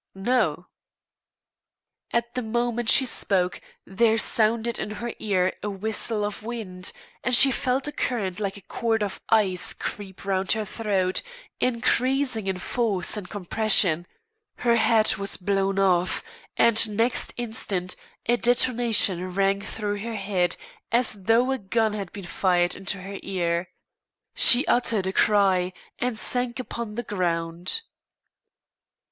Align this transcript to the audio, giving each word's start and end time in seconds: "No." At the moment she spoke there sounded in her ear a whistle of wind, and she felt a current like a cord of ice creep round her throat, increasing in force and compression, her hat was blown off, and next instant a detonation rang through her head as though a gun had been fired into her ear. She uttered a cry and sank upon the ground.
"No." 0.15 0.65
At 2.11 2.33
the 2.33 2.41
moment 2.41 2.89
she 2.89 3.05
spoke 3.05 3.61
there 3.85 4.17
sounded 4.17 4.79
in 4.79 4.89
her 4.97 5.13
ear 5.19 5.53
a 5.61 5.69
whistle 5.69 6.25
of 6.25 6.41
wind, 6.41 6.91
and 7.23 7.35
she 7.35 7.51
felt 7.51 7.87
a 7.87 7.91
current 7.91 8.39
like 8.39 8.57
a 8.57 8.61
cord 8.63 9.03
of 9.03 9.21
ice 9.29 9.73
creep 9.73 10.25
round 10.25 10.53
her 10.53 10.65
throat, 10.65 11.21
increasing 11.59 12.47
in 12.47 12.57
force 12.57 13.15
and 13.15 13.29
compression, 13.29 14.07
her 14.65 14.75
hat 14.77 15.19
was 15.19 15.37
blown 15.37 15.77
off, 15.77 16.23
and 16.57 16.97
next 16.97 17.31
instant 17.37 17.95
a 18.25 18.37
detonation 18.37 19.29
rang 19.29 19.61
through 19.61 19.99
her 19.99 20.15
head 20.15 20.55
as 20.91 21.25
though 21.25 21.51
a 21.51 21.59
gun 21.59 21.93
had 21.93 22.11
been 22.11 22.25
fired 22.25 22.73
into 22.75 23.03
her 23.03 23.19
ear. 23.21 23.69
She 24.33 24.65
uttered 24.65 25.05
a 25.05 25.13
cry 25.13 25.73
and 25.99 26.17
sank 26.17 26.59
upon 26.59 26.95
the 26.95 27.03
ground. 27.03 27.83